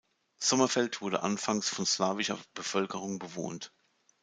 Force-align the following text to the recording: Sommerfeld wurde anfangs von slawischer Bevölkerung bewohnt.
Sommerfeld 0.39 1.01
wurde 1.01 1.21
anfangs 1.21 1.69
von 1.69 1.85
slawischer 1.85 2.39
Bevölkerung 2.55 3.19
bewohnt. 3.19 3.71